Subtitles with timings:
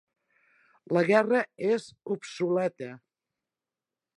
[0.97, 1.43] La guerra
[1.73, 2.91] és obsoleta.